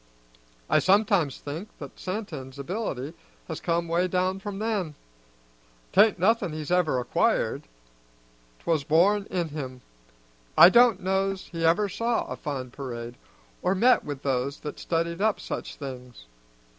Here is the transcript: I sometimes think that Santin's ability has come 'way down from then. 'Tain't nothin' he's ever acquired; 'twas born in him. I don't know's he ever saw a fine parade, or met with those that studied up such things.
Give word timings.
I 0.67 0.79
sometimes 0.79 1.37
think 1.37 1.69
that 1.77 1.99
Santin's 1.99 2.57
ability 2.57 3.13
has 3.47 3.61
come 3.61 3.87
'way 3.87 4.07
down 4.07 4.39
from 4.39 4.57
then. 4.57 4.95
'Tain't 5.93 6.17
nothin' 6.17 6.53
he's 6.53 6.71
ever 6.71 6.99
acquired; 6.99 7.67
'twas 8.61 8.83
born 8.83 9.27
in 9.29 9.49
him. 9.49 9.81
I 10.57 10.69
don't 10.69 11.03
know's 11.03 11.49
he 11.51 11.63
ever 11.63 11.87
saw 11.87 12.25
a 12.25 12.35
fine 12.35 12.71
parade, 12.71 13.13
or 13.61 13.75
met 13.75 14.03
with 14.03 14.23
those 14.23 14.61
that 14.61 14.79
studied 14.79 15.21
up 15.21 15.39
such 15.39 15.75
things. 15.75 16.25